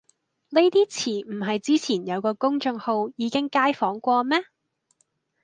[0.49, 4.39] 呢啲詞唔係之前有個公眾號已經街訪過咩